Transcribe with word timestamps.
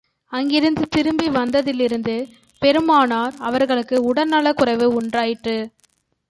அங்கிருந்து 0.31 0.87
திரும்பி 0.87 1.27
வந்ததிலிருந்து, 1.29 2.15
பெருமானார் 2.59 3.33
அவர்களுக்கு 3.39 4.03
உடல்நலக் 4.03 4.57
குறைவு 4.57 4.93
உண்டாயிற்று. 4.93 5.57